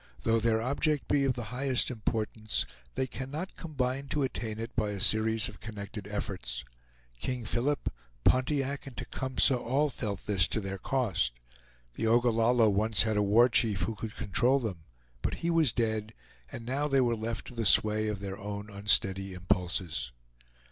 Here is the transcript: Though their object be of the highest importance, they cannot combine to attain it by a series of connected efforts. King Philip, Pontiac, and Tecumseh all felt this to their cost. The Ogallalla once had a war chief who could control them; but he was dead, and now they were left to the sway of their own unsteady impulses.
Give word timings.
Though 0.23 0.39
their 0.39 0.59
object 0.63 1.07
be 1.07 1.25
of 1.25 1.33
the 1.33 1.43
highest 1.53 1.91
importance, 1.91 2.65
they 2.95 3.05
cannot 3.05 3.55
combine 3.55 4.07
to 4.07 4.23
attain 4.23 4.57
it 4.57 4.75
by 4.75 4.89
a 4.89 4.99
series 4.99 5.47
of 5.47 5.59
connected 5.59 6.07
efforts. 6.07 6.65
King 7.19 7.45
Philip, 7.45 7.93
Pontiac, 8.23 8.87
and 8.87 8.97
Tecumseh 8.97 9.55
all 9.55 9.91
felt 9.91 10.23
this 10.25 10.47
to 10.47 10.59
their 10.59 10.79
cost. 10.79 11.33
The 11.93 12.07
Ogallalla 12.07 12.67
once 12.67 13.03
had 13.03 13.15
a 13.15 13.21
war 13.21 13.47
chief 13.47 13.81
who 13.81 13.93
could 13.93 14.15
control 14.15 14.59
them; 14.59 14.85
but 15.21 15.35
he 15.45 15.51
was 15.51 15.71
dead, 15.71 16.15
and 16.51 16.65
now 16.65 16.87
they 16.87 17.01
were 17.01 17.15
left 17.15 17.45
to 17.49 17.53
the 17.53 17.63
sway 17.63 18.07
of 18.07 18.21
their 18.21 18.39
own 18.39 18.71
unsteady 18.71 19.35
impulses. 19.35 20.13